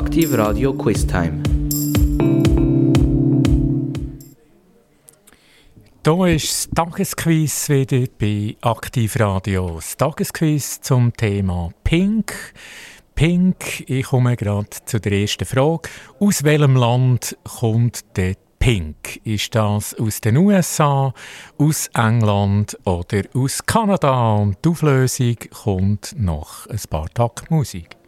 Aktiv 0.00 0.32
Radio 0.32 0.72
Quiz 0.72 1.06
Time. 1.06 1.42
Hier 6.02 6.26
ist 6.26 6.68
das 6.68 6.68
Tagesquiz 6.74 7.68
wieder 7.68 8.06
bei 8.18 8.56
Aktiv 8.62 9.20
Radio. 9.20 9.72
Das 9.74 9.98
Tagesquiz 9.98 10.80
zum 10.80 11.12
Thema 11.12 11.68
Pink. 11.84 12.32
Pink, 13.14 13.90
ich 13.90 14.06
komme 14.06 14.36
gerade 14.36 14.70
zu 14.86 14.98
der 14.98 15.12
ersten 15.12 15.44
Frage. 15.44 15.90
Aus 16.18 16.44
welchem 16.44 16.76
Land 16.76 17.36
kommt 17.58 18.16
der 18.16 18.36
Pink? 18.58 19.20
Ist 19.24 19.54
das 19.54 19.92
aus 19.92 20.22
den 20.22 20.38
USA, 20.38 21.12
aus 21.58 21.88
England 21.92 22.78
oder 22.84 23.20
aus 23.34 23.66
Kanada? 23.66 24.36
Und 24.36 24.56
die 24.64 24.70
Auflösung 24.70 25.36
kommt 25.52 26.14
nach 26.16 26.66
ein 26.68 26.80
paar 26.88 27.10
Tagen 27.10 27.54
Musik. 27.54 27.99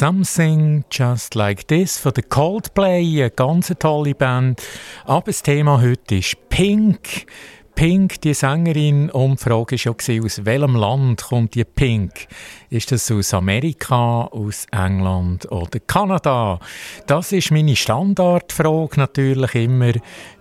Something 0.00 0.82
Just 0.90 1.34
Like 1.34 1.68
This 1.68 1.98
von 1.98 2.14
der 2.14 2.22
Coldplay, 2.22 3.20
eine 3.20 3.30
ganz 3.30 3.70
tolle 3.78 4.14
Band. 4.14 4.62
Aber 5.04 5.26
das 5.26 5.42
Thema 5.42 5.82
heute 5.82 6.14
ist 6.14 6.48
Pink. 6.48 7.26
Pink, 7.74 8.18
die 8.22 8.32
Sängerin, 8.32 9.10
und 9.10 9.40
die 9.40 9.44
Frage 9.44 9.76
war 9.76 10.14
ja, 10.14 10.22
aus 10.22 10.44
welchem 10.46 10.76
Land 10.76 11.22
kommt 11.24 11.54
die 11.54 11.64
Pink? 11.64 12.28
Ist 12.70 12.92
das 12.92 13.10
aus 13.10 13.34
Amerika, 13.34 14.22
aus 14.32 14.64
England 14.72 15.52
oder 15.52 15.80
Kanada? 15.80 16.60
Das 17.06 17.32
ist 17.32 17.50
meine 17.50 17.76
Standardfrage 17.76 18.98
natürlich 18.98 19.54
immer 19.54 19.92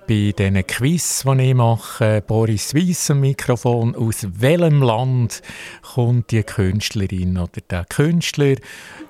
bei 0.10 0.34
diesen 0.36 0.66
Quiz, 0.66 1.24
die 1.24 1.50
ich 1.50 1.54
mache, 1.54 2.24
Boris 2.26 2.74
Weiss 2.74 3.12
am 3.12 3.20
Mikrofon, 3.20 3.96
aus 3.96 4.26
welchem 4.40 4.82
Land 4.82 5.44
kommt 5.94 6.32
die 6.32 6.42
Künstlerin 6.42 7.38
oder 7.38 7.62
der 7.70 7.86
Künstler? 7.86 8.56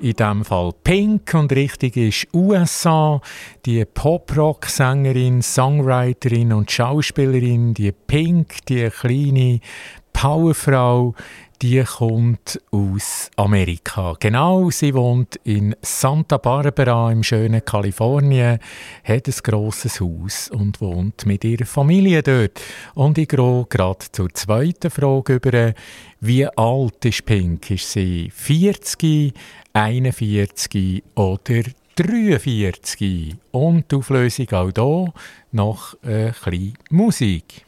In 0.02 0.14
diesem 0.14 0.44
Fall 0.44 0.74
Pink 0.84 1.34
und 1.36 1.54
richtig 1.54 1.96
ist 1.96 2.28
USA. 2.34 3.22
Die 3.66 3.86
Pop-Rock-Sängerin, 3.86 5.42
Songwriterin 5.42 6.52
und 6.52 6.70
Schauspielerin, 6.70 7.74
die 7.74 7.94
Pink, 7.94 8.66
die 8.66 8.90
kleine 8.90 9.62
Powerfrau, 10.12 11.16
die 11.62 11.84
kommt 11.84 12.62
aus 12.72 13.30
Amerika. 13.36 14.16
Genau, 14.20 14.70
sie 14.70 14.94
wohnt 14.94 15.36
in 15.44 15.75
Santa 15.81 16.38
Barbara 16.38 17.12
im 17.12 17.22
schönen 17.22 17.64
Kalifornien, 17.66 18.59
hat 19.03 19.28
ein 19.28 19.34
grosses 19.44 20.00
Haus 20.00 20.50
und 20.50 20.80
wohnt 20.80 21.25
mit 21.25 21.44
ihrer 21.44 21.66
Familie 21.66 22.24
dort. 22.24 22.62
Und 22.96 23.18
ich 23.18 23.28
gehe 23.28 23.66
gerade 23.68 24.06
zur 24.12 24.34
zweiten 24.34 24.90
Frage 24.90 25.36
über, 25.36 25.74
wie 26.22 26.48
alt 26.48 27.03
ist 27.03 27.25
Pink? 27.25 27.72
Ist 27.72 27.92
sie 27.92 28.31
40, 28.34 29.34
41 29.74 31.03
oder 31.16 31.64
43? 31.96 33.36
Und 33.52 33.92
die 33.92 33.96
Auflösung 33.96 34.50
auch 34.52 34.72
hier 34.74 35.14
noch 35.52 35.98
ein 36.03 36.34
bisschen 36.44 36.74
Musik. 36.90 37.66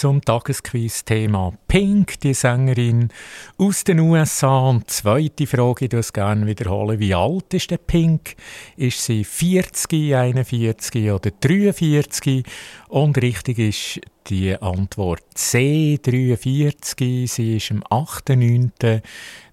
Zum 0.00 0.22
Tagesquiz-Thema 0.22 1.52
Pink, 1.68 2.20
die 2.20 2.32
Sängerin 2.32 3.10
aus 3.58 3.84
den 3.84 4.00
USA. 4.00 4.70
Und 4.70 4.88
zweite 4.88 5.46
Frage, 5.46 5.84
ich 5.84 5.92
es 5.92 6.14
gerne 6.14 6.46
wiederholen. 6.46 6.98
Wie 6.98 7.12
alt 7.12 7.52
ist 7.52 7.70
der 7.70 7.76
Pink? 7.76 8.34
Ist 8.78 9.04
sie 9.04 9.24
40, 9.24 10.14
41 10.14 11.10
oder 11.10 11.30
43? 11.38 12.46
Und 12.88 13.18
richtig 13.18 13.58
ist 13.58 14.00
die 14.28 14.56
Antwort 14.56 15.22
C, 15.34 15.98
43. 16.02 17.30
Sie 17.30 17.56
ist 17.58 17.70
am 17.70 17.82
8.9. 17.82 19.02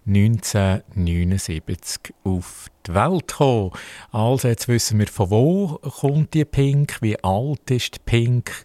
1979 0.07 2.13
auf 2.23 2.69
die 2.85 2.93
Welt 2.93 3.27
gekommen. 3.27 3.71
Also 4.11 4.47
jetzt 4.47 4.69
wissen 4.69 4.99
wir, 4.99 5.07
von 5.07 5.29
wo 5.29 5.77
kommt 5.77 6.33
die 6.33 6.45
Pink, 6.45 7.01
wie 7.01 7.21
alt 7.21 7.69
ist 7.69 7.95
die 7.95 7.99
Pink 8.05 8.63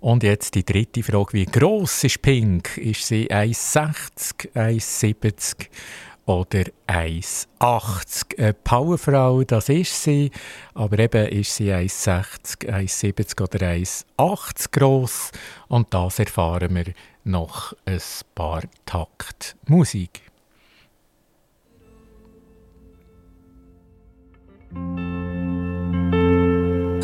und 0.00 0.22
jetzt 0.22 0.54
die 0.54 0.64
dritte 0.64 1.02
Frage, 1.02 1.32
wie 1.32 1.46
groß 1.46 2.04
ist 2.04 2.22
Pink? 2.22 2.76
Ist 2.76 3.06
sie 3.06 3.28
1,60, 3.28 4.52
1,70 4.54 5.66
oder 6.26 6.62
1,80? 6.86 8.38
Eine 8.38 8.54
Powerfrau, 8.54 9.42
das 9.42 9.68
ist 9.68 10.02
sie, 10.02 10.30
aber 10.74 11.00
eben 11.00 11.26
ist 11.26 11.56
sie 11.56 11.72
1,60, 11.72 12.68
1,70 12.68 13.42
oder 13.42 13.66
1,80 13.66 14.70
groß 14.70 15.32
und 15.68 15.92
das 15.92 16.20
erfahren 16.20 16.74
wir 16.74 16.94
noch 17.24 17.74
ein 17.84 18.00
paar 18.34 18.62
Takt 18.86 19.56
Musik. 19.66 20.23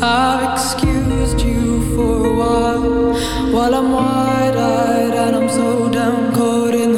I've 0.03 0.53
excused 0.53 1.41
you 1.41 1.95
for 1.95 2.27
a 2.27 2.35
while. 2.35 3.13
While 3.53 3.75
I'm 3.75 3.91
wide 3.91 4.57
eyed 4.57 5.13
and 5.13 5.35
I'm 5.35 5.49
so 5.49 5.89
down 5.89 6.33
caught 6.33 6.75
in 6.75 6.90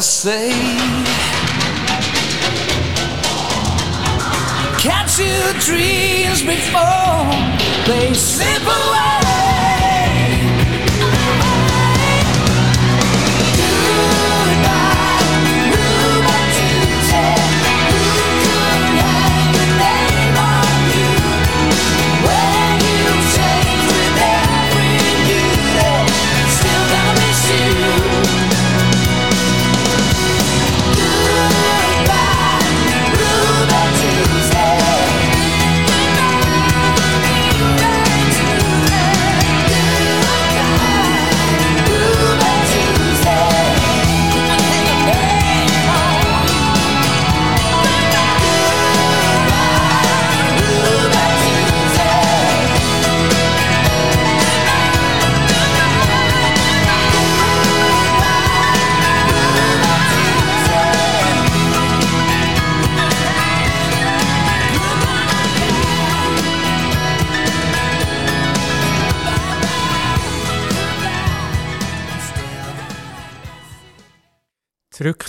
say. 0.00 0.50
Catch 4.80 5.18
your 5.18 5.52
dreams 5.60 6.42
before 6.42 7.30
they 7.86 8.12
slip 8.14 8.62
away. 8.62 8.83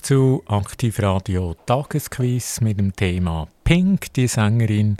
Zu 0.05 0.43
Aktivradio 0.45 1.55
Tagesquiz 1.65 2.61
mit 2.61 2.77
dem 2.77 2.95
Thema 2.95 3.47
Pink, 3.63 4.13
die 4.13 4.27
Sängerin 4.27 4.97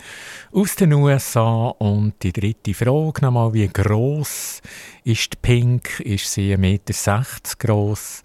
aus 0.51 0.75
den 0.77 0.93
USA. 0.93 1.67
Und 1.77 2.15
die 2.23 2.33
dritte 2.33 2.73
Frage 2.73 3.21
nochmal, 3.21 3.53
wie 3.53 3.67
groß 3.67 4.63
ist 5.03 5.43
Pink? 5.43 5.99
Ist 5.99 6.31
sie 6.31 6.55
1,60 6.55 6.57
Meter 6.57 7.33
groß? 7.59 8.23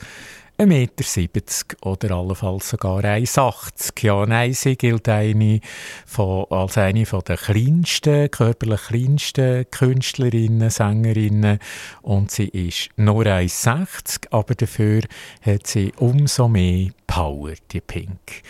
1,70 0.61 0.67
Meter 0.67 1.88
oder 1.88 2.17
allenfalls 2.17 2.69
sogar 2.69 3.02
1,80 3.02 4.05
Ja, 4.05 4.26
nein, 4.26 4.52
sie 4.52 4.76
gilt 4.76 5.09
eine 5.09 5.61
von, 6.05 6.45
als 6.50 6.76
eine 6.76 7.07
von 7.07 7.23
der 7.26 7.38
kleinsten, 7.38 8.31
körperlich 8.31 8.83
kleinsten 8.88 9.64
Künstlerinnen, 9.71 10.69
Sängerinnen 10.69 11.61
und 12.02 12.31
sie 12.31 12.49
ist 12.49 12.90
nur 12.97 13.25
1,60, 13.25 14.26
aber 14.33 14.55
dafür 14.55 15.00
hat 15.40 15.67
sie 15.67 15.95
umso 15.97 16.47
mehr 16.47 16.90
Power, 17.07 17.55
die 17.73 17.81
Pink. 17.81 18.43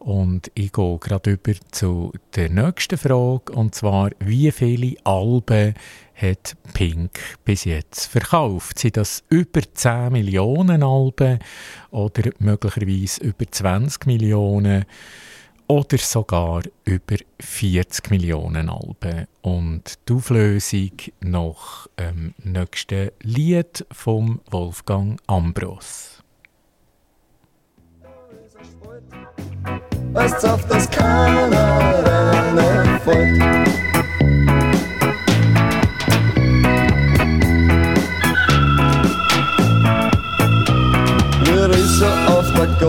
Und 0.00 0.50
ich 0.54 0.70
gehe 0.70 0.98
gerade 0.98 1.30
über 1.30 1.54
zu 1.70 2.12
der 2.36 2.50
nächsten 2.50 2.98
Frage, 2.98 3.52
und 3.52 3.74
zwar, 3.74 4.10
wie 4.18 4.52
viele 4.52 4.96
Alben 5.04 5.72
hat 6.14 6.56
Pink 6.72 7.18
bis 7.44 7.64
jetzt 7.64 8.06
verkauft? 8.06 8.78
Sind 8.78 8.96
das 8.96 9.22
über 9.28 9.60
10 9.62 10.12
Millionen 10.12 10.82
Alben 10.82 11.38
oder 11.90 12.30
möglicherweise 12.38 13.22
über 13.22 13.50
20 13.50 14.06
Millionen 14.06 14.84
oder 15.66 15.98
sogar 15.98 16.62
über 16.84 17.16
40 17.40 18.10
Millionen 18.10 18.68
Alben? 18.68 19.26
Und 19.42 19.98
die 20.08 20.12
Auflösung 20.12 20.92
nach 21.20 21.86
dem 21.98 22.34
nächsten 22.42 23.10
Lied 23.22 23.84
vom 23.90 24.40
Wolfgang 24.50 25.20
Ambros. 25.26 26.22
Was 30.12 30.44
auf 30.44 30.64
das 30.68 30.88
keiner 30.90 32.04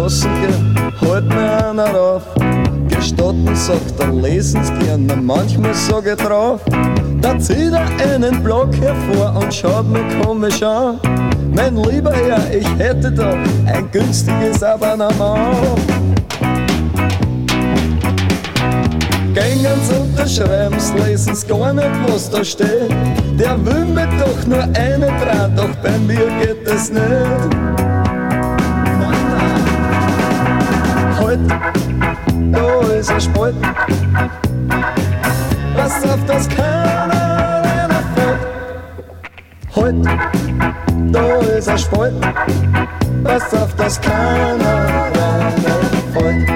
Gassen 0.06 0.30
gehen, 0.40 0.92
halt 1.02 1.28
mir 1.30 1.68
einer 1.68 2.00
auf. 2.00 2.22
Gestatten, 2.88 3.56
sagt 3.56 4.00
er, 4.00 4.12
lesen's 4.14 4.72
gern, 4.80 5.10
manchmal 5.26 5.74
sag 5.74 6.06
ich 6.06 6.24
drauf. 6.24 6.62
Da 7.22 7.40
zieht 7.40 7.74
er 7.74 7.88
einen 8.14 8.44
Block 8.44 8.70
hervor 8.80 9.36
und 9.42 9.52
schaut 9.52 9.88
mir 9.90 10.04
komisch 10.22 10.62
an. 10.62 11.00
Mein 11.56 11.76
lieber 11.78 12.14
Herr, 12.14 12.54
ich 12.54 12.68
hätte 12.78 13.12
da 13.12 13.32
ein 13.66 13.90
günstiges 13.92 14.62
Abonnement. 14.62 15.80
Gängen's 19.34 19.90
unterschreiben's, 19.90 20.94
lesen's 21.04 21.48
gar 21.48 21.74
nicht, 21.74 21.90
was 22.08 22.30
da 22.30 22.44
steht. 22.44 22.92
Der 23.40 23.58
will 23.66 23.86
mir 23.86 24.08
doch 24.20 24.46
nur 24.46 24.62
eine 24.62 25.08
dran, 25.08 25.56
doch 25.56 25.76
bei 25.82 25.98
mir 25.98 26.28
geht 26.40 26.68
es 26.68 26.92
nicht. 26.92 27.95
Halt, 31.36 32.54
da 32.54 32.94
ist 32.94 33.12
ein 33.12 33.22
Spalt. 33.22 33.56
Pass 35.76 36.04
auf, 36.04 36.26
dass 36.26 36.48
keiner 36.48 37.62
reinfällt. 37.64 38.40
Halt, 39.76 39.96
da 41.12 41.40
ist 41.58 41.68
ein 41.68 41.78
Spalt. 41.78 42.14
Pass 43.24 43.54
auf, 43.54 43.76
dass 43.76 44.00
keiner 44.00 45.12
reinfällt. 45.14 46.50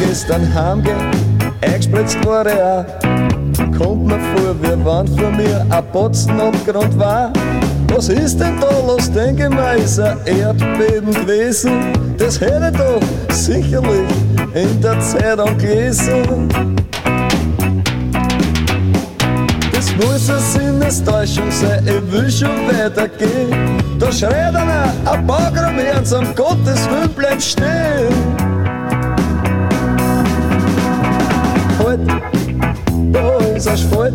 gestern 0.00 0.52
heimgehen, 0.52 1.10
eingespritzt 1.60 2.24
war 2.26 2.44
er. 2.46 3.09
Kommt 3.76 4.06
mir 4.06 4.18
vor, 4.18 4.54
wie 4.60 4.68
wenn 4.68 4.84
von 4.84 5.36
mir 5.36 5.66
ein 5.68 5.84
Botzen 5.92 6.40
Abgrund 6.40 6.98
war. 6.98 7.32
Was 7.94 8.08
ist 8.08 8.38
denn 8.38 8.58
da 8.60 8.70
los, 8.86 9.10
denke 9.10 9.50
mal, 9.50 9.76
ist 9.76 9.98
ein 9.98 10.18
Erdbeben 10.24 11.12
gewesen? 11.12 11.92
Das 12.16 12.40
hätte 12.40 12.72
doch 12.72 13.00
sicherlich 13.34 14.08
in 14.54 14.80
der 14.80 15.00
Zeitung 15.00 15.56
gelesen. 15.58 16.48
Das 19.72 19.94
muss 19.96 20.30
eine 20.30 20.40
Sinnestäuschung 20.40 21.50
sein, 21.50 21.86
ich 21.86 22.12
will 22.12 22.30
schon 22.30 22.68
weitergehen. 22.68 23.78
Da 23.98 24.12
schreit 24.12 24.54
einer, 24.54 24.92
ein 25.04 25.26
Bagram 25.26 25.78
ernst, 25.78 26.14
um 26.14 26.34
Gottes 26.34 26.88
Willen 26.90 27.10
bleib 27.16 27.42
stehen. 27.42 28.49
Da 33.60 33.72
ist 33.74 33.84
Asphalt. 33.84 34.14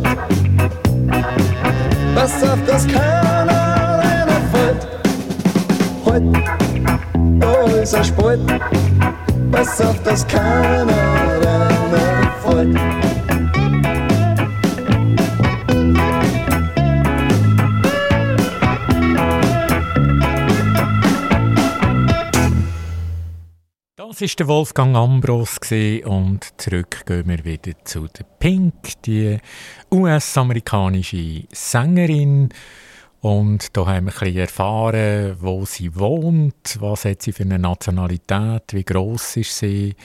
Pass 2.16 2.44
auf, 2.44 2.60
dass 2.66 2.88
keiner 2.88 4.00
reinfällt. 4.00 4.88
Halt, 6.06 6.24
da 7.40 7.66
ist 7.82 7.96
Asphalt. 7.96 8.40
Pass 9.52 9.82
auf, 9.82 10.02
dass 10.04 10.26
keiner 10.28 10.94
reinfällt. 11.44 12.95
Das 24.16 24.22
ist 24.22 24.40
der 24.40 24.48
Wolfgang 24.48 24.96
Ambros 24.96 25.60
und 26.06 26.48
zurück 26.56 27.06
gehen 27.06 27.28
wir 27.28 27.44
wieder 27.44 27.74
zu 27.84 28.08
der 28.08 28.24
Pink, 28.24 28.74
die 29.06 29.40
US-amerikanische 29.92 31.44
Sängerin. 31.52 32.48
Und 33.26 33.76
da 33.76 33.88
haben 33.88 34.06
wir 34.06 34.14
ein 34.14 34.20
bisschen 34.20 34.38
erfahren, 34.38 35.36
wo 35.40 35.66
sie 35.66 35.96
wohnt, 35.96 36.78
was 36.80 37.06
hat 37.06 37.24
sie 37.24 37.32
für 37.32 37.42
eine 37.42 37.58
Nationalität, 37.58 38.62
wie 38.72 38.84
groß 38.84 39.38
ist 39.38 39.58
sie, 39.58 39.96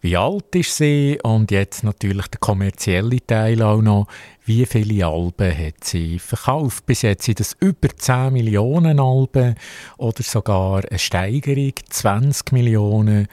wie 0.00 0.16
alt 0.16 0.52
ist 0.56 0.76
sie 0.78 1.16
und 1.22 1.52
jetzt 1.52 1.84
natürlich 1.84 2.26
der 2.26 2.40
kommerzielle 2.40 3.24
Teil 3.24 3.62
auch 3.62 3.80
noch. 3.80 4.08
Wie 4.44 4.66
viele 4.66 5.06
Alben 5.06 5.56
hat 5.56 5.84
sie 5.84 6.18
verkauft? 6.18 6.84
Bis 6.84 7.02
jetzt 7.02 7.26
sind 7.26 7.38
das 7.38 7.56
über 7.60 7.90
10 7.96 8.32
Millionen 8.32 8.98
Alben 8.98 9.54
oder 9.96 10.24
sogar 10.24 10.82
eine 10.84 10.98
Steigerung, 10.98 11.74
20 11.88 12.50
Millionen 12.50 13.28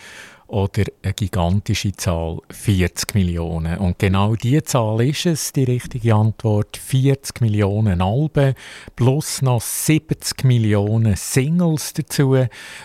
oder 0.51 0.83
eine 1.01 1.13
gigantische 1.13 1.93
Zahl 1.93 2.39
40 2.49 3.15
Millionen. 3.15 3.77
Und 3.77 3.97
genau 3.99 4.35
diese 4.35 4.63
Zahl 4.63 4.99
ist 5.01 5.25
es, 5.25 5.53
die 5.53 5.63
richtige 5.63 6.13
Antwort. 6.13 6.75
40 6.75 7.39
Millionen 7.39 8.01
Alben 8.01 8.55
plus 8.97 9.41
noch 9.41 9.61
70 9.61 10.43
Millionen 10.43 11.15
Singles 11.15 11.93
dazu. 11.93 12.35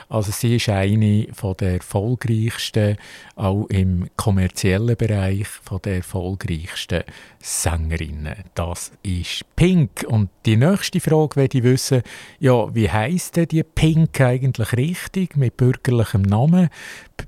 Also 0.09 0.31
sie 0.31 0.57
ist 0.57 0.69
eine 0.69 1.27
von 1.33 1.57
der 1.57 1.75
erfolgreichsten, 1.75 2.99
auch 3.35 3.67
im 3.67 4.11
kommerziellen 4.17 4.97
Bereich, 4.97 5.49
von 5.49 5.81
der 5.83 5.97
erfolgreichsten 5.97 7.03
Sängerinnen. 7.41 8.45
Das 8.55 8.93
ist 9.03 9.45
Pink. 9.57 10.05
Und 10.07 10.31
die 10.47 10.57
nächste 10.57 11.01
Frage 11.01 11.35
werde 11.35 11.59
ich 11.59 11.65
wissen, 11.65 12.03
ja, 12.39 12.73
wie 12.73 12.91
heisst 12.91 13.37
denn 13.37 13.49
die 13.49 13.65
Pink 13.65 14.21
eigentlich 14.21 14.73
richtig 14.73 15.37
mit 15.37 15.57
bürgerlichem 15.57 16.23
Namen? 16.23 16.71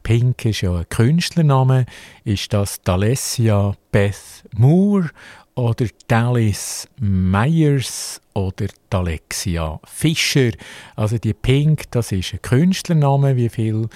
Pink 0.03 0.45
ist 0.45 0.63
ja 0.63 0.75
ein 0.75 0.89
Künstlername. 0.89 1.87
Ist 2.25 2.53
das 2.53 2.81
Dalessia 2.83 3.75
Beth 3.91 4.45
Moore 4.57 5.11
oder 5.55 5.87
Dallas 6.07 6.89
Myers 7.01 8.21
oder 8.35 8.67
Dalexia 8.91 9.81
Fischer? 9.85 10.53
Also 10.97 11.19
die 11.19 11.35
Pink, 11.35 11.91
das 11.91 12.13
ist 12.13 12.33
ein 12.33 12.43
Künstlername, 12.43 13.37
wie 13.37 13.49
viel 13.49 13.89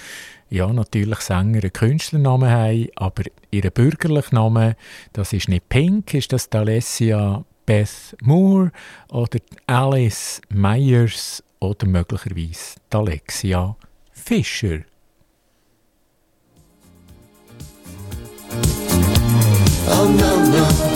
ja, 0.52 0.70
natürlich 0.70 1.20
Sänger 1.20 1.60
einen 1.60 1.72
Künstlernamen 1.72 2.50
haben, 2.50 2.88
aber 2.96 3.22
ihr 3.50 3.70
bürgerlicher 3.70 4.34
Name, 4.34 4.76
das 5.14 5.32
ist 5.32 5.48
nicht 5.48 5.70
Pink, 5.70 6.12
ist 6.12 6.32
das 6.32 6.50
Alessia 6.52 7.42
Beth 7.64 8.14
Moore 8.20 8.70
oder 9.10 9.38
Alice 9.66 10.42
Myers 10.50 11.42
oder 11.58 11.86
möglicherweise 11.86 12.76
Alexia 12.90 13.76
Fischer. 14.12 14.80
Oh 19.88 20.08
no, 20.08 20.44
no. 20.50 20.91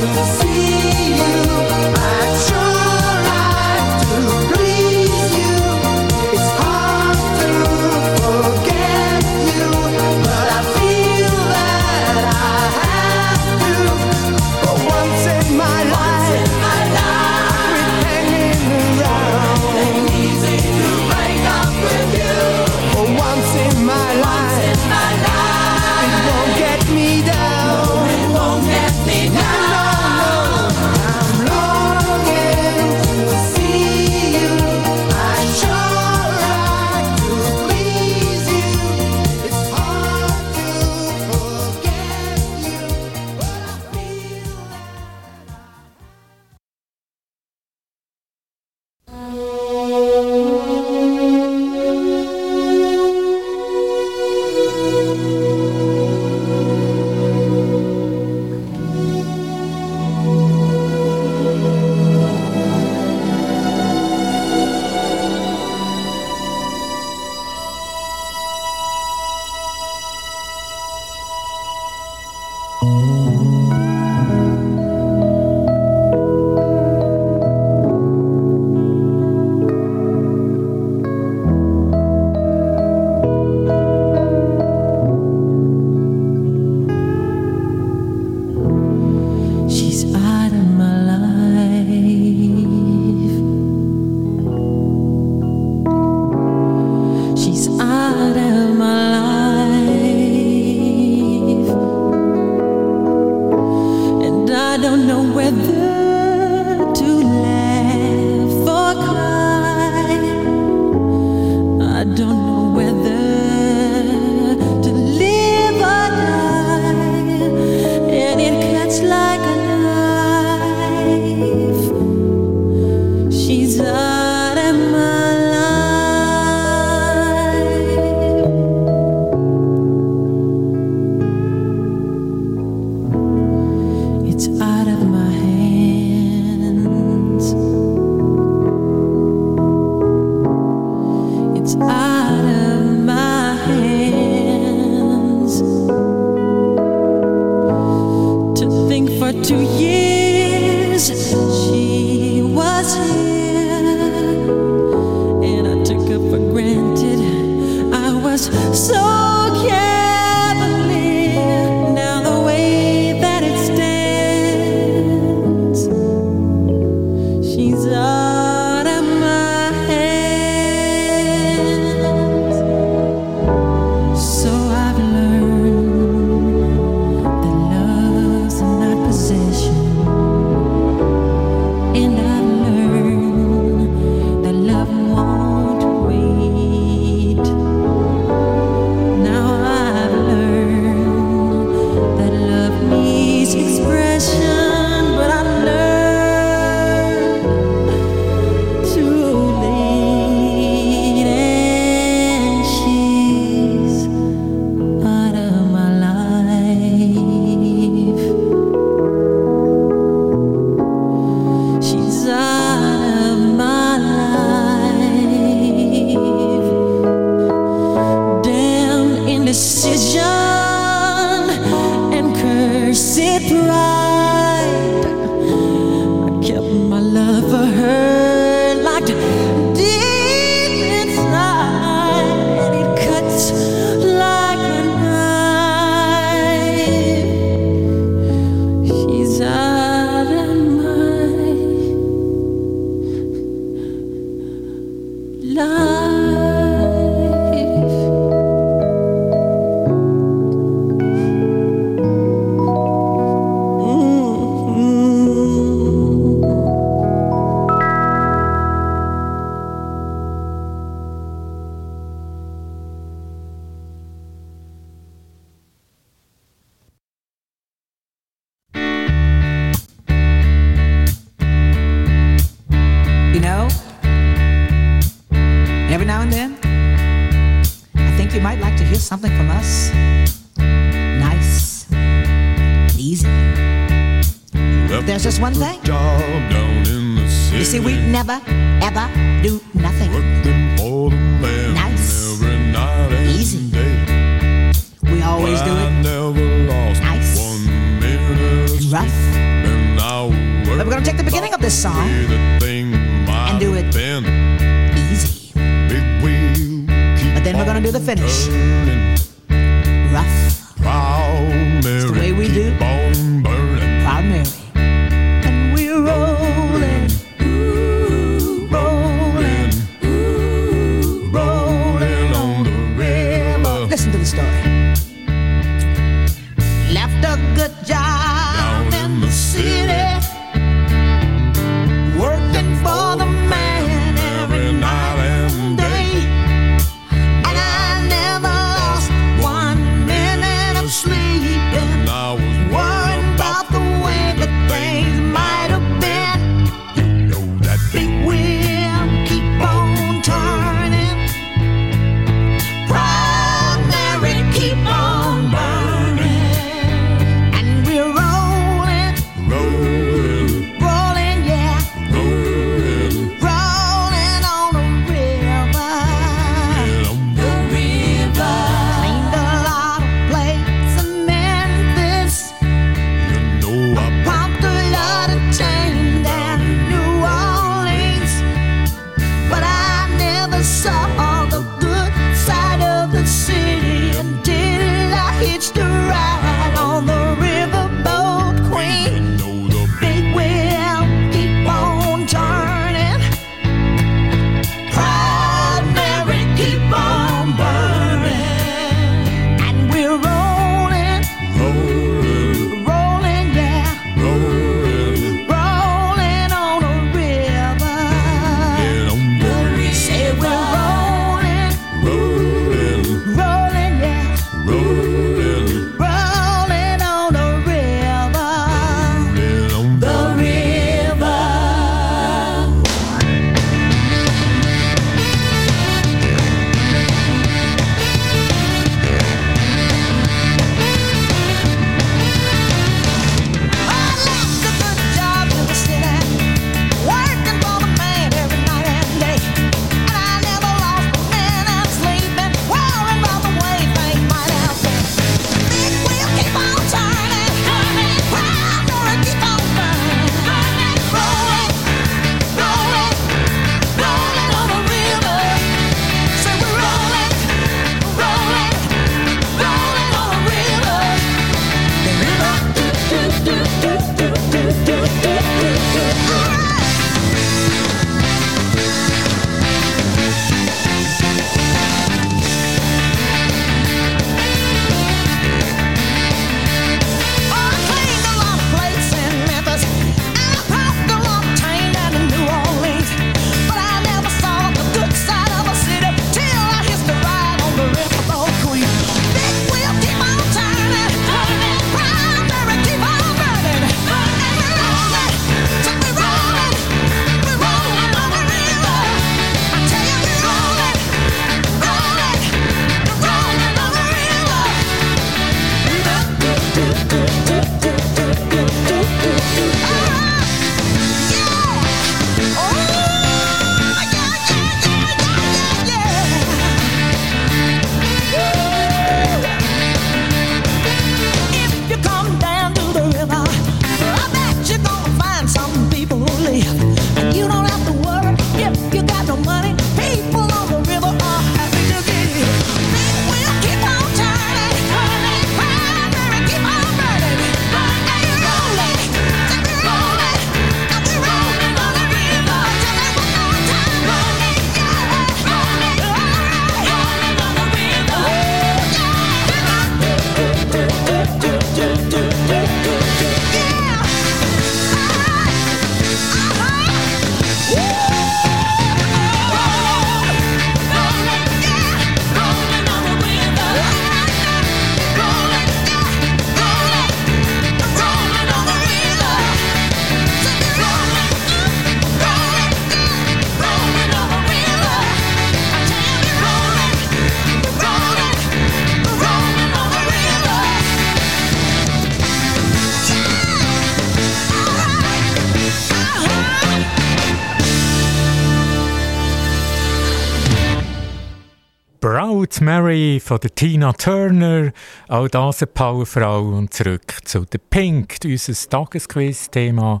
Mary 592.94 593.18
von 593.18 593.40
der 593.40 593.52
Tina 593.52 593.92
Turner, 593.92 594.72
auch 595.08 595.26
das 595.26 595.62
eine 595.62 595.66
Powerfrau 595.66 596.42
und 596.42 596.72
zurück 596.72 597.16
zu 597.24 597.44
der 597.44 597.58
Pink, 597.58 598.18
unser 598.24 598.70
Tagesquiz-Thema 598.70 600.00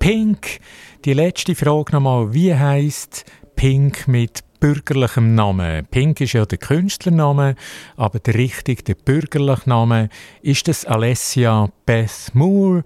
Pink. 0.00 0.58
Die 1.04 1.12
letzte 1.12 1.54
Frage 1.54 1.92
nochmal, 1.92 2.34
wie 2.34 2.52
heißt 2.52 3.24
Pink 3.54 4.08
mit 4.08 4.40
bürgerlichem 4.58 5.36
Namen? 5.36 5.86
Pink 5.86 6.22
ist 6.22 6.32
ja 6.32 6.44
der 6.44 6.58
Künstlername, 6.58 7.54
aber 7.96 8.18
der 8.18 8.34
richtige, 8.34 8.82
der 8.82 8.94
bürgerliche 8.96 9.68
Name 9.68 10.08
ist 10.42 10.66
das 10.66 10.84
Alessia 10.86 11.70
Beth 11.86 12.32
Moore, 12.32 12.82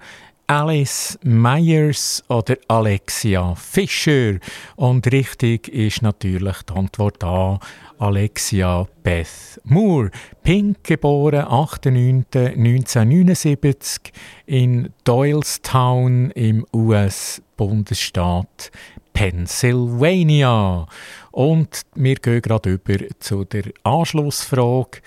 Alice 0.46 1.18
Myers 1.22 2.22
oder 2.28 2.56
Alexia 2.68 3.54
Fischer? 3.54 4.38
Und 4.76 5.10
richtig 5.10 5.68
ist 5.68 6.02
natürlich 6.02 6.62
die 6.62 6.72
Antwort 6.74 7.24
A, 7.24 7.58
Alexia 7.98 8.86
Beth 9.02 9.60
Moore. 9.64 10.10
Pink, 10.42 10.84
geboren 10.84 11.44
8.9.1979 11.44 14.12
in 14.46 14.90
Doylestown 15.04 16.30
im 16.32 16.66
US-Bundesstaat 16.72 18.70
Pennsylvania. 19.12 20.86
Und 21.32 21.82
wir 21.94 22.14
gehen 22.16 22.42
gerade 22.42 22.70
über 22.70 22.96
zu 23.18 23.44
der 23.44 23.64
Anschlussfrage 23.82 25.00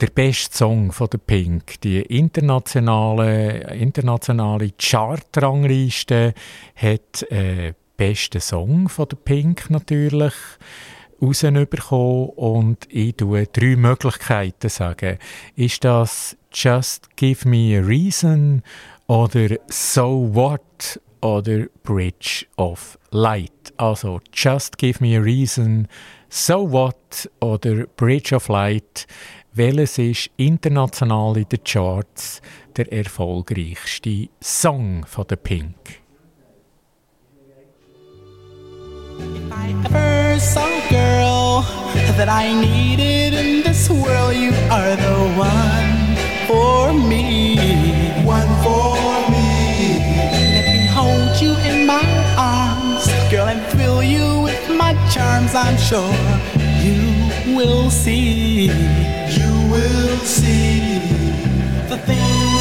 der 0.00 0.08
beste 0.08 0.56
Song 0.56 0.90
von 0.92 1.08
der 1.08 1.18
Pink, 1.18 1.80
die 1.82 2.02
internationale, 2.02 3.72
internationale 3.74 4.72
Chartrangliste, 4.76 6.34
hat 6.74 7.22
äh, 7.30 7.74
besten 7.96 8.40
Song 8.40 8.88
von 8.88 9.08
der 9.08 9.16
Pink 9.16 9.70
natürlich 9.70 10.34
rausbekommen 11.26 12.28
und 12.30 12.86
ich 12.88 13.14
tue 13.16 13.46
drei 13.46 13.76
Möglichkeiten 13.76 14.68
sagen. 14.68 15.18
Ist 15.56 15.84
das 15.84 16.36
Just 16.52 17.14
Give 17.16 17.48
Me 17.48 17.78
a 17.78 17.82
Reason 17.82 18.62
oder 19.06 19.56
So 19.68 20.28
What 20.32 21.00
oder 21.20 21.66
Bridge 21.82 22.46
of 22.56 22.98
Light? 23.10 23.72
Also 23.76 24.20
Just 24.32 24.78
Give 24.78 24.98
Me 25.00 25.18
a 25.18 25.20
Reason, 25.20 25.88
So 26.28 26.70
What 26.70 27.30
oder 27.40 27.86
Bridge 27.96 28.34
of 28.34 28.48
Light 28.48 29.06
welches 29.56 29.98
ist 29.98 30.30
international 30.36 31.36
in 31.36 31.48
den 31.48 31.62
Charts 31.62 32.42
der 32.76 32.92
erfolgreichste 32.92 34.28
Song 34.40 35.04
von 35.06 35.26
der 35.28 35.36
Pink? 35.36 36.02
If 39.16 39.52
I 39.52 39.70
ever 39.86 40.13
girl 40.90 41.62
that 42.18 42.28
I 42.28 42.52
needed 42.52 43.34
in 43.34 43.62
this 43.62 43.88
world, 43.88 44.34
you 44.34 44.50
are 44.68 44.96
the 44.96 45.18
one 45.38 46.16
for 46.48 46.92
me. 46.92 47.56
One 48.24 48.48
for 48.64 48.96
me. 49.30 49.98
Let 50.54 50.66
me 50.74 50.86
hold 50.86 51.40
you 51.40 51.54
in 51.70 51.86
my 51.86 52.04
arms, 52.36 53.06
girl, 53.30 53.46
and 53.46 53.62
fill 53.78 54.02
you 54.02 54.42
with 54.42 54.70
my 54.76 54.92
charms. 55.08 55.54
I'm 55.54 55.76
sure 55.76 56.16
you 56.82 57.54
will 57.56 57.88
see. 57.90 58.66
You 59.38 59.52
will 59.70 60.18
see 60.18 60.98
the 61.88 61.98
things 61.98 62.53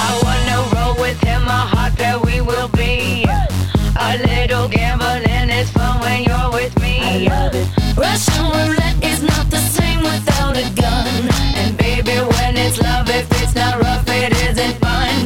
I 0.00 0.20
wanna 0.22 0.56
roll 0.74 0.94
with 1.00 1.20
him, 1.22 1.42
a 1.42 1.50
heart 1.50 1.96
that 1.96 2.24
we 2.24 2.40
will. 2.40 2.67
A 4.10 4.16
little 4.16 4.68
gambling 4.68 5.50
is 5.50 5.70
fun 5.70 6.00
when 6.00 6.22
you're 6.24 6.50
with 6.50 6.74
me. 6.80 7.28
Russian 7.94 8.44
roulette 8.56 9.04
is 9.04 9.22
not 9.22 9.50
the 9.50 9.58
same 9.58 10.00
without 10.00 10.56
a 10.56 10.66
gun. 10.80 11.28
And 11.60 11.76
baby, 11.76 12.16
when 12.32 12.56
it's 12.56 12.80
love, 12.80 13.10
if 13.10 13.30
it's 13.42 13.54
not 13.54 13.78
rough, 13.78 14.08
it 14.08 14.32
isn't 14.48 14.76
fun. 14.78 15.17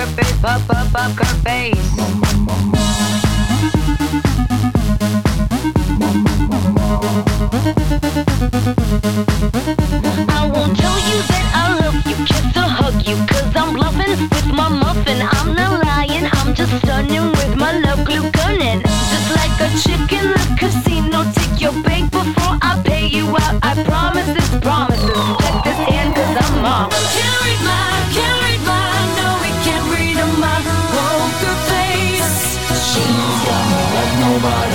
Poker 0.00 0.22
face. 0.22 0.40
Pop 0.40 0.70
up 0.70 0.92
poker 0.92 1.24
face. 1.44 1.76
I 10.28 10.50
won't 10.52 10.76
tell 10.78 10.98
you 11.08 11.18
that 11.28 11.44
I 11.54 11.74
love 11.80 12.06
you, 12.06 12.16
kiss 12.26 12.56
or 12.56 12.68
hug 12.68 13.06
you, 13.06 13.16
cause 13.26 13.56
I'm 13.56 13.74
with 14.30 14.46
my 14.46 14.68
muffin. 14.68 15.20
I'm 15.20 15.54
not 15.54 15.84
lying, 15.84 16.28
I'm 16.32 16.54
just 16.54 16.76
stunning 16.78 17.30
with 17.32 17.56
my 17.56 17.78
love 17.80 18.04
glue 18.04 18.30
gunning. 18.32 18.80
Just 18.82 19.30
like 19.36 19.60
a 19.60 19.68
chick 19.78 20.12
in 20.12 20.32
the 20.32 20.56
casino, 20.58 21.24
take 21.34 21.60
your 21.60 21.72
bank 21.82 22.10
before 22.10 22.58
I 22.62 22.80
pay 22.84 23.06
you 23.06 23.26
out. 23.28 23.58
I 23.62 23.82
promise 23.84 24.26
this 24.26 24.50
promises. 24.60 25.10
Check 25.40 25.64
this 25.64 25.78
in, 25.88 26.12
cause 26.14 26.36
I'm. 26.36 26.90
Can't 26.90 27.44
read 27.44 27.60
my, 27.64 27.89
like 34.42 34.69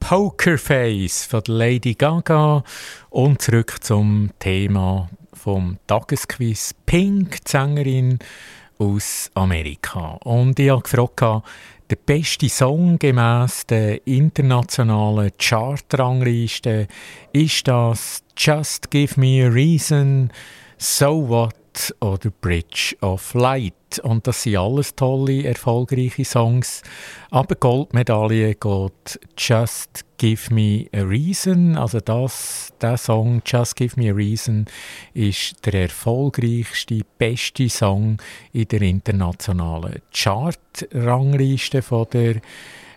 Pokerface 0.00 1.26
von 1.26 1.42
Lady 1.46 1.94
Gaga 1.94 2.64
und 3.10 3.40
zurück 3.40 3.76
zum 3.80 4.30
Thema 4.40 5.08
vom 5.32 5.78
Tagesquiz. 5.86 6.74
Pink, 6.84 7.38
Sängerin 7.46 8.18
aus 8.80 9.30
Amerika. 9.34 10.18
Und 10.24 10.58
ich 10.58 10.70
habe 10.70 10.82
gefragt, 10.82 11.44
der 11.90 11.96
beste 11.96 12.48
Song 12.48 12.98
gemäss 12.98 13.66
der 13.66 14.06
internationalen 14.06 15.32
Chartrangliste 15.38 16.88
ist 17.32 17.68
das 17.68 18.24
Just 18.36 18.90
Give 18.90 19.20
Me 19.20 19.44
a 19.44 19.48
Reason, 19.48 20.32
So 20.78 21.28
What 21.28 21.59
oder 22.00 22.30
Bridge 22.40 22.96
of 23.00 23.34
Light. 23.34 23.74
Und 24.02 24.26
das 24.26 24.42
sind 24.42 24.56
alles 24.56 24.94
tolle, 24.94 25.44
erfolgreiche 25.44 26.24
Songs. 26.24 26.82
Aber 27.30 27.54
Goldmedaille 27.56 28.54
geht 28.54 29.20
Just 29.36 30.04
Give 30.18 30.52
Me 30.52 30.86
a 30.92 31.02
Reason. 31.02 31.76
Also 31.76 32.00
das, 32.00 32.72
der 32.80 32.96
Song 32.96 33.42
Just 33.44 33.76
Give 33.76 33.98
Me 34.00 34.10
a 34.10 34.14
Reason 34.14 34.66
ist 35.14 35.64
der 35.66 35.82
erfolgreichste, 35.82 37.00
beste 37.18 37.68
Song 37.68 38.18
in 38.52 38.68
der 38.68 38.82
internationalen 38.82 40.02
Chart-Rangliste 40.12 41.82
der 42.12 42.36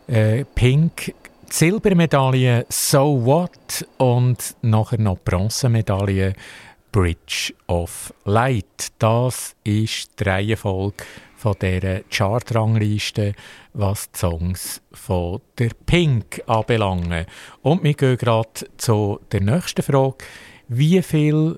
äh, 0.07 0.45
Pink. 0.55 1.05
Die 1.05 1.13
Silbermedaille 1.53 2.65
So 2.69 3.25
What 3.25 3.87
und 3.97 4.55
nachher 4.61 4.99
noch 4.99 5.19
Bronzemedaille 5.19 6.33
Bridge 6.93 7.51
of 7.67 8.13
Light. 8.23 8.91
Das 8.99 9.55
ist 9.63 10.19
die 10.19 10.23
Reihenfolge 10.25 11.03
von 11.35 11.55
dieser 11.59 12.01
Chartrangliste, 12.01 13.33
was 13.73 14.11
die 14.11 14.19
Songs 14.19 14.79
von 14.91 15.41
der 15.57 15.71
Pink 15.87 16.43
anbelangen. 16.45 17.25
Und 17.63 17.83
wir 17.83 17.95
gehen 17.95 18.17
gerade 18.17 18.67
zu 18.77 19.19
der 19.31 19.41
nächsten 19.41 19.81
Frage. 19.81 20.17
Wie 20.67 21.01
viel 21.01 21.57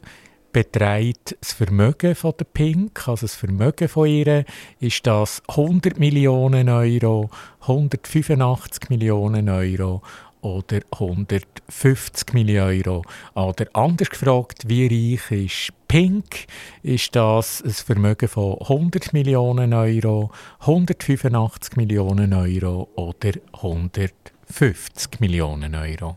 beträgt 0.53 1.35
das 1.41 1.51
Vermögen 1.51 2.15
von 2.15 2.33
der 2.39 2.45
Pink, 2.45 3.05
also 3.09 3.25
das 3.25 3.35
Vermögen 3.35 3.89
von 3.89 4.07
ihr, 4.07 4.45
ist 4.79 5.05
das 5.05 5.43
100 5.49 5.99
Millionen 5.99 6.69
Euro, 6.69 7.29
185 7.59 8.89
Millionen 8.89 9.49
Euro 9.49 10.01
oder 10.45 10.81
150 10.91 12.33
Millionen 12.33 12.85
Euro. 12.85 13.01
Oder 13.33 13.65
anders 13.73 14.09
gefragt, 14.11 14.63
wie 14.67 14.85
reich 15.17 15.31
ist 15.31 15.73
Pink? 15.87 16.45
Ist 16.83 17.15
das 17.15 17.63
ein 17.63 17.71
Vermögen 17.71 18.29
von 18.29 18.57
100 18.61 19.11
Millionen 19.11 19.73
Euro, 19.73 20.31
185 20.59 21.75
Millionen 21.77 22.33
Euro 22.33 22.87
oder 22.95 23.31
150 23.53 25.19
Millionen 25.19 25.75
Euro? 25.75 26.15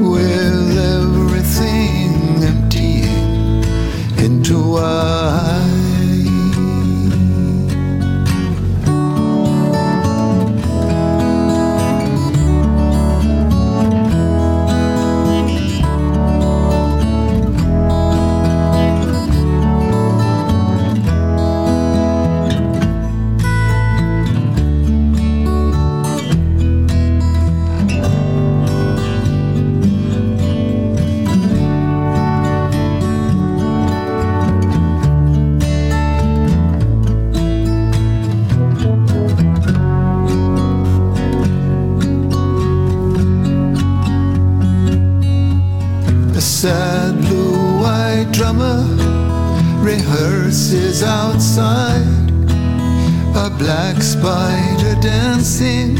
with 0.00 0.76
everything 0.78 2.42
emptying 2.42 3.62
into. 4.18 4.78
A 4.78 5.57
rehearses 50.72 51.02
outside. 51.02 52.30
A 53.36 53.50
black 53.50 54.02
spider 54.02 55.00
dancing 55.00 55.98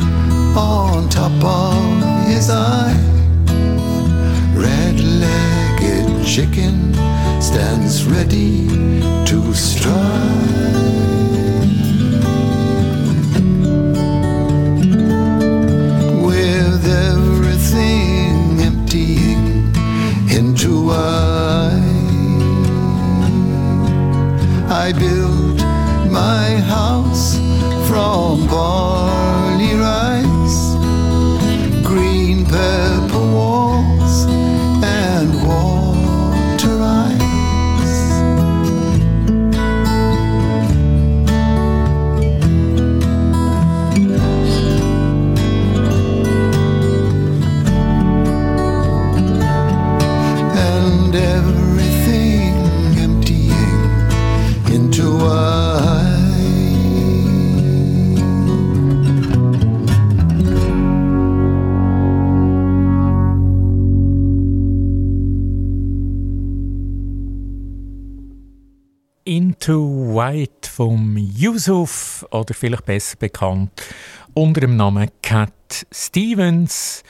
on 0.57 1.09
top 1.09 1.33
of 1.45 2.27
his 2.27 2.51
eye. 2.51 2.97
Red-legged 4.55 6.27
chicken 6.27 6.93
stands 7.41 8.05
ready 8.05 8.69
to 9.27 9.55
strike. 9.55 10.88
I 24.89 24.93
built 24.93 25.28
Yusuf 71.39 72.27
oder 72.33 72.53
vielleicht 72.53 72.85
besser 72.85 73.17
bekannt 73.17 73.71
unter 74.35 74.63
dem 74.63 74.75
Namen 74.75 75.09
Cat 75.23 75.87
Stevens, 75.93 77.05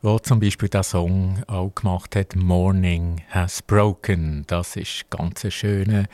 wo 0.00 0.18
zum 0.18 0.40
Beispiel 0.40 0.70
der 0.70 0.82
Song 0.82 1.42
auch 1.48 1.74
gemacht 1.74 2.16
hat, 2.16 2.34
Morning 2.34 3.20
Has 3.28 3.60
Broken. 3.60 4.44
Das 4.46 4.76
ist 4.76 5.10
ganz 5.10 5.44
ein 5.44 5.50
schöner 5.50 6.06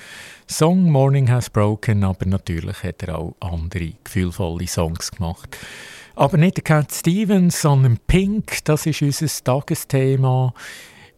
Song, 0.49 0.91
Morning 0.91 1.31
Has 1.31 1.49
Broken, 1.49 2.03
aber 2.03 2.27
natürlich 2.27 2.83
hat 2.83 3.05
er 3.05 3.17
auch 3.17 3.37
andere 3.39 3.93
gefühlvolle 4.03 4.67
Songs 4.67 5.13
gemacht. 5.13 5.57
Aber 6.17 6.39
nicht 6.39 6.65
Cat 6.65 6.93
Stevens, 6.93 7.63
sondern 7.63 7.99
Pink, 8.09 8.65
das 8.65 8.87
ist 8.87 9.01
unser 9.01 9.45
Tagesthema. 9.45 10.53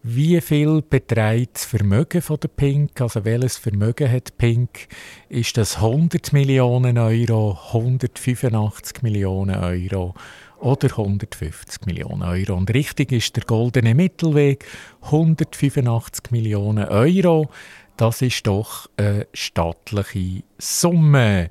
Wie 0.05 0.41
viel 0.41 0.83
beträgt 0.83 1.55
das 1.55 1.65
Vermögen 1.65 2.23
von 2.23 2.37
der 2.41 2.49
Pink? 2.49 3.01
Also 3.01 3.25
welches 3.25 3.57
Vermögen 3.57 4.11
hat 4.11 4.37
Pink? 4.37 4.89
Ist 5.29 5.57
das 5.57 5.77
100 5.77 6.33
Millionen 6.33 6.99
Euro, 6.99 7.57
185 7.69 9.03
Millionen 9.03 9.55
Euro 9.55 10.15
oder 10.59 10.89
150 10.89 11.87
Millionen 11.87 12.25
Euro? 12.25 12.57
Und 12.57 12.75
richtig 12.75 13.13
ist 13.13 13.37
der 13.37 13.45
goldene 13.45 13.95
Mittelweg, 13.95 14.65
185 15.03 16.33
Millionen 16.33 16.89
Euro. 16.89 17.49
Das 17.97 18.23
ist 18.23 18.45
doch 18.49 18.91
eine 18.97 19.29
stattliche 19.33 20.43
Summe. 20.59 21.49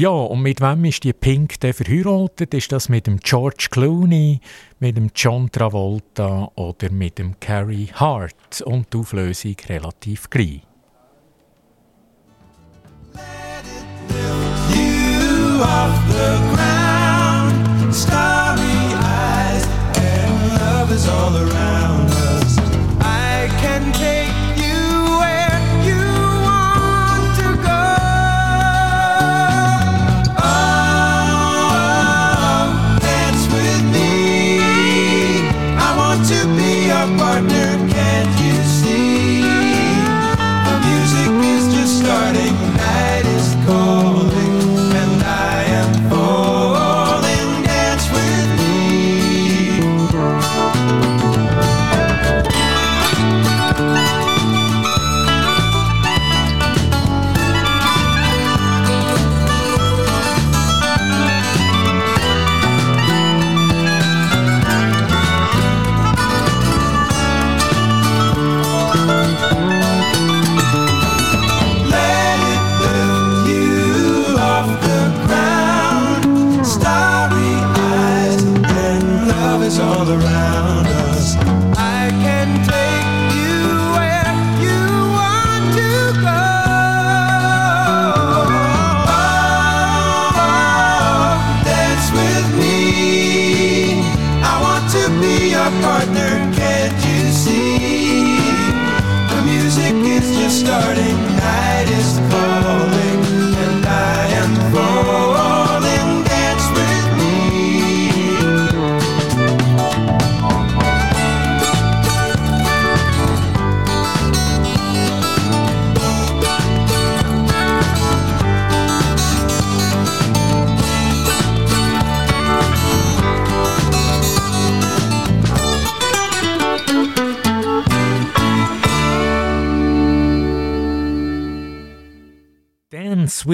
Ja, 0.00 0.10
und 0.10 0.42
mit 0.42 0.60
wem 0.60 0.84
ist 0.84 1.02
die 1.02 1.12
Pink 1.12 1.58
denn 1.58 1.72
verheiratet? 1.72 2.54
Ist 2.54 2.70
das 2.70 2.88
mit 2.88 3.08
dem 3.08 3.18
George 3.18 3.66
Clooney, 3.68 4.38
mit 4.78 4.96
dem 4.96 5.10
John 5.12 5.50
Travolta 5.50 6.52
oder 6.54 6.92
mit 6.92 7.18
dem 7.18 7.40
Carrie 7.40 7.88
Hart? 7.92 8.62
Und 8.64 8.94
die 8.94 8.98
Auflösung 8.98 9.56
relativ 9.68 10.30
gleich. 10.30 10.62
Starry 17.90 18.94
eyes, 18.94 19.66
and 19.96 20.52
love 20.60 20.92
is 20.92 21.08
all 21.08 21.36
around 21.36 21.77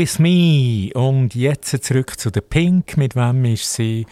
with 0.05 0.19
Me. 0.19 0.91
Und 0.93 1.35
jetzt 1.35 1.83
zurück 1.83 2.19
zu 2.19 2.31
der 2.31 2.43
Pink. 2.43 2.99
Mit 2.99 3.17
wem 3.17 3.43
ist 3.47 3.73
sie 3.73 4.05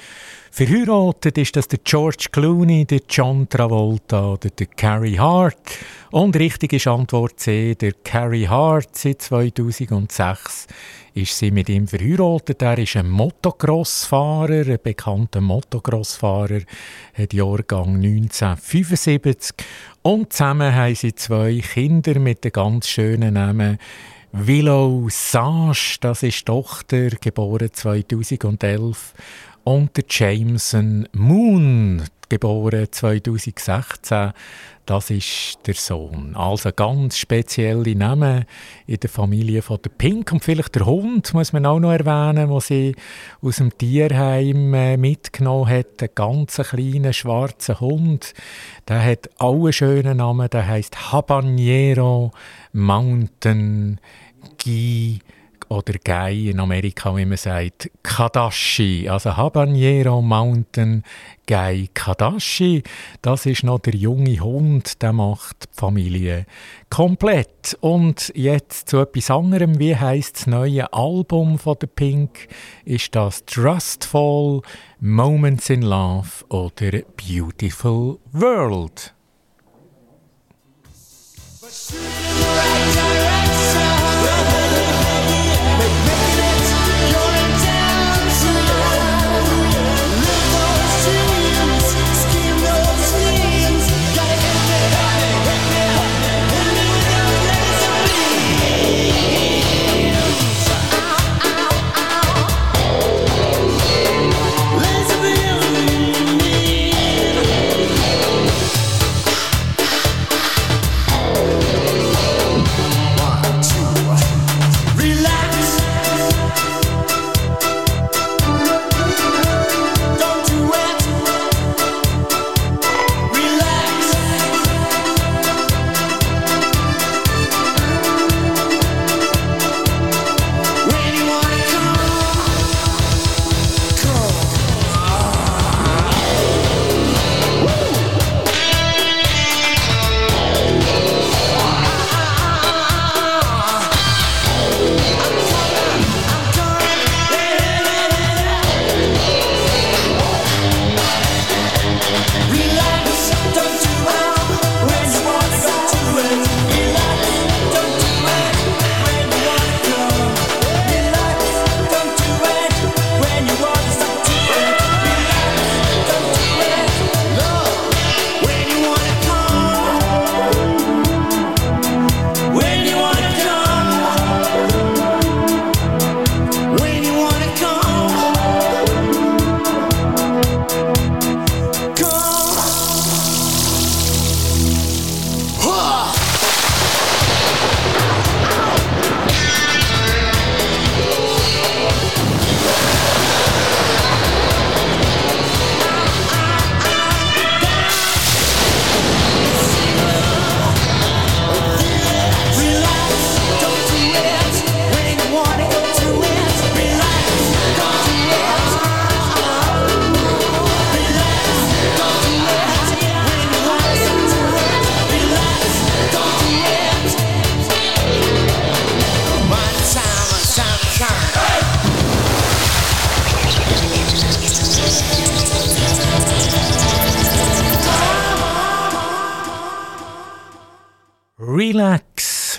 verheiratet? 0.50 1.36
Ist 1.36 1.54
das 1.54 1.68
der 1.68 1.80
George 1.84 2.28
Clooney, 2.32 2.86
der 2.86 3.02
John 3.10 3.46
Travolta 3.46 4.32
oder 4.32 4.48
der 4.48 4.68
Carrie 4.68 5.18
Hart? 5.18 5.78
Und 6.10 6.34
richtig 6.36 6.72
ist 6.72 6.86
Antwort 6.86 7.38
C, 7.38 7.74
der 7.74 7.92
Carrie 8.04 8.48
Hart. 8.48 8.96
Seit 8.96 9.20
2006 9.20 10.66
ist 11.12 11.36
sie 11.36 11.50
mit 11.50 11.68
ihm 11.68 11.86
verheiratet. 11.86 12.62
Er 12.62 12.78
ist 12.78 12.96
ein 12.96 13.10
Motocross-Fahrer, 13.10 14.66
ein 14.66 14.78
bekannter 14.82 15.42
Motocross-Fahrer, 15.42 16.60
hat 17.12 17.34
Jahrgang 17.34 17.96
1975. 17.96 19.66
Und 20.00 20.32
zusammen 20.32 20.74
haben 20.74 20.94
sie 20.94 21.14
zwei 21.14 21.60
Kinder 21.60 22.18
mit 22.18 22.44
den 22.44 22.52
ganz 22.52 22.88
schönen 22.88 23.34
Namen 23.34 23.78
Willow 24.34 25.08
Sage, 25.10 25.98
das 26.00 26.22
ist 26.22 26.46
Tochter, 26.46 27.10
geboren 27.10 27.68
2011. 27.70 29.12
Und 29.62 29.94
der 29.94 30.04
Jameson 30.08 31.06
Moon, 31.12 32.02
geboren 32.30 32.86
2016. 32.90 34.32
Das 34.86 35.10
ist 35.10 35.58
der 35.66 35.74
Sohn. 35.74 36.34
Also 36.34 36.72
ganz 36.72 37.18
spezielle 37.18 37.94
Namen 37.94 38.46
in 38.86 38.96
der 38.96 39.10
Familie 39.10 39.60
von 39.60 39.78
der 39.84 39.90
Pink. 39.90 40.32
Und 40.32 40.42
vielleicht 40.42 40.74
der 40.76 40.86
Hund 40.86 41.34
muss 41.34 41.52
man 41.52 41.66
auch 41.66 41.78
noch 41.78 41.92
erwähnen, 41.92 42.48
den 42.48 42.60
sie 42.60 42.96
aus 43.42 43.56
dem 43.56 43.76
Tierheim 43.76 44.72
äh, 44.72 44.96
mitgenommen 44.96 45.68
hat. 45.68 46.02
Ein 46.02 46.08
ganz 46.14 46.56
kleiner 46.56 47.12
schwarzer 47.12 47.80
Hund. 47.80 48.32
Der 48.88 49.04
hat 49.04 49.28
alle 49.38 49.74
schönen 49.74 50.16
Namen. 50.16 50.48
Der 50.48 50.66
heißt 50.66 51.12
Habanero 51.12 52.32
Mountain 52.72 54.00
Guy 54.62 55.18
oder 55.68 55.94
Guy 56.04 56.50
in 56.50 56.60
Amerika, 56.60 57.16
wie 57.16 57.24
man 57.24 57.38
sagt, 57.38 57.90
Kadashi, 58.02 59.08
also 59.08 59.36
Habanero 59.36 60.20
Mountain 60.20 61.02
Guy 61.46 61.88
Kadashi. 61.94 62.82
Das 63.22 63.46
ist 63.46 63.64
noch 63.64 63.78
der 63.78 63.94
junge 63.94 64.38
Hund, 64.40 65.00
der 65.00 65.12
macht 65.12 65.64
die 65.64 65.80
Familie 65.80 66.46
komplett. 66.90 67.76
Und 67.80 68.32
jetzt 68.34 68.90
zu 68.90 68.98
etwas 68.98 69.30
anderem. 69.30 69.78
Wie 69.78 69.96
heißt 69.96 70.36
das 70.36 70.46
neue 70.46 70.92
Album 70.92 71.58
von 71.58 71.76
der 71.80 71.86
Pink? 71.86 72.48
Ist 72.84 73.14
das 73.14 73.44
Trustful, 73.46 74.62
Moments 75.00 75.70
in 75.70 75.82
Love 75.82 76.44
oder 76.50 77.00
Beautiful 77.16 78.18
World? 78.32 79.14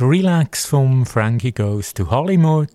Relax, 0.02 0.66
vom 0.66 1.06
Frankie 1.06 1.52
Goes 1.52 1.94
to 1.94 2.10
Hollywood 2.10 2.70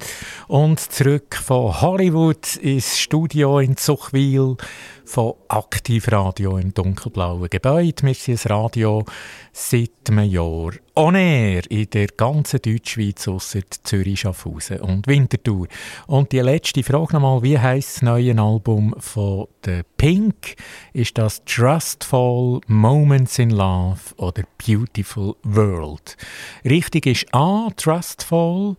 und 0.47 0.79
zurück 0.79 1.35
von 1.35 1.81
Hollywood 1.81 2.57
ins 2.57 2.99
Studio 2.99 3.59
in 3.59 3.77
Zuchwil 3.77 4.57
von 5.05 5.35
Aktivradio 5.49 6.59
im 6.59 6.75
dunkelblauen 6.75 7.49
Gebäude. 7.49 8.03
Wir 8.03 8.15
sind 8.15 8.45
ein 8.45 8.53
Radio 8.53 9.05
seit 9.53 9.91
einem 10.09 10.31
Jahr 10.31 10.73
on 10.99 11.15
air 11.15 11.63
in 11.71 11.89
der 11.91 12.09
ganzen 12.09 12.61
Deutschschweiz, 12.61 13.29
ausser 13.29 13.61
Zürich, 13.85 14.21
Schaffhausen 14.21 14.81
und 14.81 15.07
Winterthur. 15.07 15.69
Und 16.09 16.33
die 16.33 16.41
letzte 16.41 16.83
Frage 16.83 17.15
nochmal, 17.15 17.43
wie 17.43 17.57
heisst 17.57 17.97
das 17.97 18.03
neue 18.03 18.37
Album 18.37 18.95
von 18.99 19.47
The 19.65 19.83
Pink? 19.97 20.57
Ist 20.93 21.17
das 21.17 21.45
Trustful 21.45 22.61
Moments 22.67 23.39
in 23.39 23.51
Love 23.51 24.01
oder 24.17 24.43
Beautiful 24.67 25.37
World? 25.45 26.17
Richtig 26.65 27.07
ist 27.07 27.33
A, 27.33 27.69
Trustful 27.77 28.75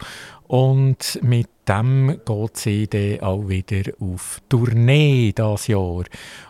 und 0.48 1.20
mit 1.22 1.48
dem 1.70 2.20
geht 2.26 2.58
sie 2.58 2.88
dann 2.88 3.20
auch 3.22 3.48
wieder 3.48 3.92
auf 4.00 4.42
Tournee 4.50 5.32
das 5.34 5.68
Jahr. 5.68 6.04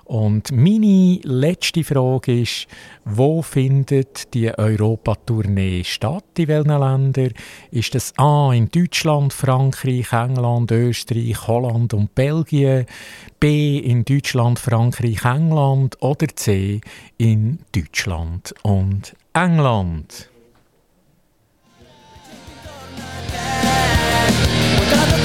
Und 0.05 0.51
meine 0.51 1.19
letzte 1.23 1.83
Frage 1.83 2.41
ist, 2.41 2.67
wo 3.03 3.41
findet 3.41 4.33
die 4.33 4.49
Europatournee 4.49 5.83
statt, 5.83 6.23
in 6.37 6.47
welchen 6.47 6.79
Ländern? 6.79 7.33
Ist 7.69 7.93
das 7.93 8.13
A 8.17 8.53
in 8.53 8.71
Deutschland, 8.71 9.33
Frankreich, 9.33 10.13
England, 10.13 10.71
Österreich, 10.71 11.47
Holland 11.47 11.93
und 11.93 12.15
Belgien, 12.15 12.85
B 13.39 13.77
in 13.77 14.05
Deutschland, 14.05 14.57
Frankreich, 14.57 15.25
England 15.25 16.01
oder 16.01 16.27
C 16.33 16.79
in 17.17 17.59
Deutschland 17.73 18.55
und 18.63 19.15
England? 19.33 20.29
Zurück 24.89 25.18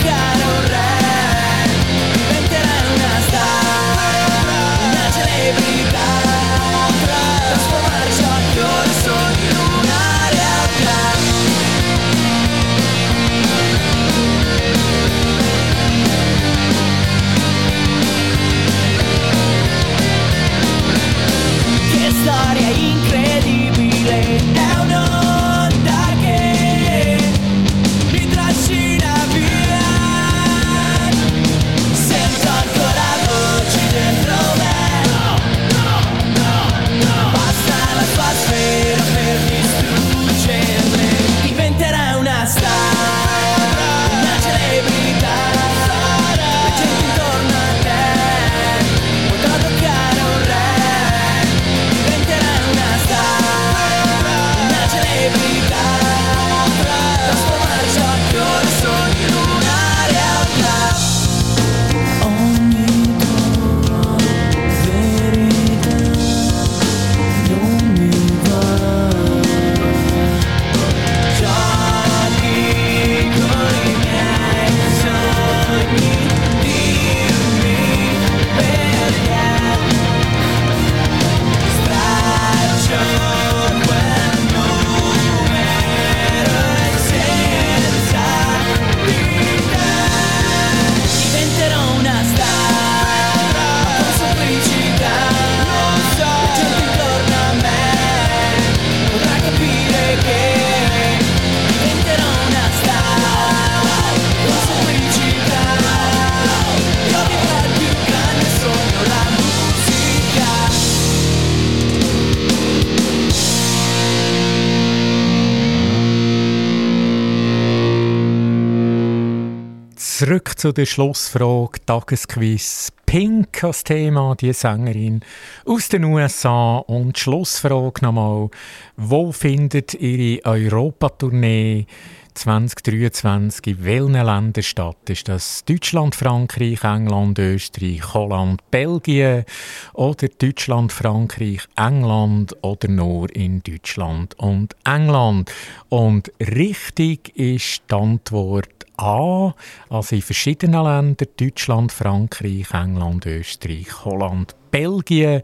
zu 120.64 120.72
der 120.72 120.86
Schlussfrage, 120.86 121.84
Tagesquiz. 121.84 122.90
Pink 123.04 123.62
als 123.64 123.84
Thema, 123.84 124.34
die 124.34 124.54
Sängerin 124.54 125.20
aus 125.66 125.90
den 125.90 126.04
USA. 126.04 126.78
Und 126.78 127.18
Schlussfrage 127.18 128.00
nochmal, 128.00 128.48
wo 128.96 129.30
findet 129.30 129.92
ihre 129.92 130.42
Europatournee 130.46 131.84
2023 132.32 133.66
in 133.66 133.84
welchen 133.84 134.14
Ländern 134.14 134.62
statt? 134.62 134.96
Ist 135.10 135.28
das 135.28 135.66
Deutschland, 135.66 136.14
Frankreich, 136.14 136.82
England, 136.82 137.38
Österreich, 137.38 138.14
Holland, 138.14 138.62
Belgien 138.70 139.44
oder 139.92 140.28
Deutschland, 140.28 140.92
Frankreich, 140.92 141.60
England 141.76 142.56
oder 142.62 142.88
nur 142.88 143.28
in 143.36 143.62
Deutschland 143.62 144.34
und 144.38 144.74
England? 144.86 145.52
Und 145.90 146.32
richtig 146.40 147.36
ist 147.36 147.82
die 147.90 147.94
Antwort 147.94 148.83
A, 148.96 149.54
also 149.88 150.14
in 150.14 150.22
verschiedenen 150.22 150.84
Ländern, 150.84 151.28
Deutschland, 151.36 151.92
Frankreich, 151.92 152.72
England, 152.72 153.26
Österreich, 153.26 154.04
Holland, 154.04 154.54
Belgien, 154.70 155.42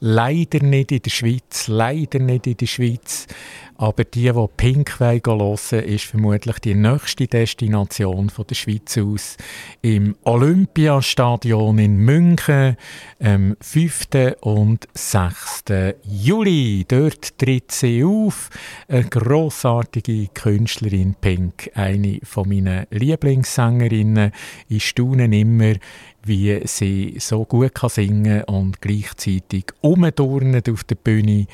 leider 0.00 0.62
nicht 0.62 0.92
in 0.92 1.02
der 1.02 1.10
Schweiz, 1.10 1.68
leider 1.68 2.18
nicht 2.18 2.46
in 2.46 2.56
der 2.56 2.66
Schweiz. 2.66 3.26
Aber 3.80 4.04
die, 4.04 4.30
die 4.30 4.46
Pink 4.58 5.00
hören 5.00 5.84
ist 5.86 6.04
vermutlich 6.04 6.58
die 6.58 6.74
nächste 6.74 7.26
Destination 7.26 8.28
von 8.28 8.46
der 8.46 8.54
Schweiz 8.54 8.98
aus 8.98 9.38
im 9.80 10.16
Olympiastadion 10.24 11.78
in 11.78 11.96
München 11.96 12.76
am 13.20 13.56
5. 13.58 14.36
und 14.42 14.86
6. 14.92 15.64
Juli. 16.04 16.84
Dort 16.86 17.38
tritt 17.38 17.72
sie 17.72 18.04
auf. 18.04 18.50
Eine 18.86 19.04
grossartige 19.04 20.28
Künstlerin 20.34 21.14
Pink, 21.18 21.70
eine 21.72 22.20
von 22.22 22.50
meinen 22.50 22.84
Lieblingssängerinnen. 22.90 24.32
Ich 24.68 24.88
staune 24.88 25.34
immer, 25.34 25.72
wie 26.24 26.60
sie 26.66 27.16
so 27.18 27.44
gut 27.44 27.74
kann 27.74 27.90
singen 27.90 28.44
und 28.44 28.80
gleichzeitig 28.80 29.66
umturnen 29.80 30.62
auf 30.70 30.84
der 30.84 30.96
Bühne. 30.96 31.46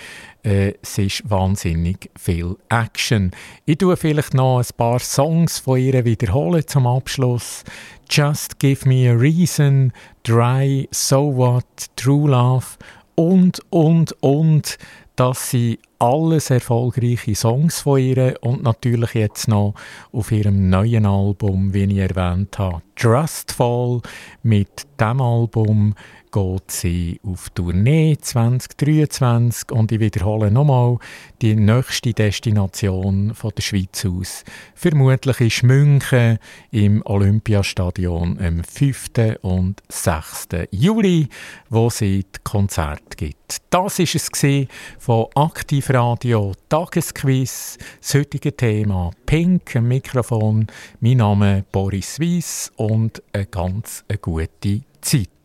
Äh, 0.42 0.74
es 0.82 0.98
ist 0.98 1.30
wahnsinnig 1.30 2.10
viel 2.18 2.56
Action. 2.68 3.30
Ich 3.64 3.78
tue 3.78 3.96
vielleicht 3.96 4.34
noch 4.34 4.58
ein 4.58 4.66
paar 4.76 4.98
Songs 4.98 5.58
von 5.58 5.78
ihr 5.78 6.04
wiederholen 6.04 6.66
zum 6.66 6.86
Abschluss. 6.86 7.64
Just 8.08 8.58
Give 8.58 8.88
Me 8.88 9.10
a 9.10 9.14
Reason, 9.14 9.92
Dry, 10.22 10.88
So 10.90 11.36
What, 11.36 11.66
True 11.96 12.30
Love 12.30 12.66
und, 13.14 13.60
und, 13.70 14.12
und. 14.22 14.78
Das 15.16 15.50
sind 15.50 15.78
alles 15.98 16.50
erfolgreiche 16.50 17.34
Songs 17.34 17.80
von 17.80 17.98
ihr 17.98 18.36
und 18.42 18.62
natürlich 18.62 19.14
jetzt 19.14 19.48
noch 19.48 19.72
auf 20.12 20.30
ihrem 20.30 20.68
neuen 20.68 21.06
Album, 21.06 21.72
wie 21.72 21.84
ich 21.84 21.96
erwähnt 21.96 22.58
habe, 22.58 22.82
Trustful. 22.96 24.02
Mit 24.42 24.86
dem 25.00 25.22
Album 25.22 25.94
geht 26.36 26.70
sie 26.70 27.18
auf 27.22 27.48
Tournee 27.50 28.18
2023 28.20 29.72
und 29.72 29.90
ich 29.90 30.00
wiederhole 30.00 30.50
nochmal, 30.50 30.98
die 31.40 31.56
nächste 31.56 32.12
Destination 32.12 33.32
von 33.32 33.52
der 33.56 33.62
Schweiz 33.62 34.04
aus 34.04 34.44
vermutlich 34.74 35.40
ist 35.40 35.62
München 35.62 36.38
im 36.72 37.00
Olympiastadion 37.06 38.38
am 38.38 38.62
5. 38.62 39.38
und 39.40 39.80
6. 39.88 40.48
Juli, 40.72 41.28
wo 41.70 41.88
sie 41.88 42.26
Konzert 42.44 43.16
gibt. 43.16 43.62
Das 43.70 43.98
ist 43.98 44.14
es 44.14 44.66
von 44.98 45.28
Aktivradio 45.34 46.52
Tagesquiz. 46.68 47.78
Das 48.02 48.14
heutige 48.14 48.54
Thema 48.54 49.10
Pink, 49.24 49.74
am 49.76 49.88
Mikrofon. 49.88 50.66
Mein 51.00 51.16
Name 51.16 51.58
ist 51.60 51.72
Boris 51.72 52.20
Weiss 52.20 52.72
und 52.76 53.22
eine 53.32 53.46
ganz 53.46 54.04
gute 54.20 54.82
Zeit. 55.00 55.35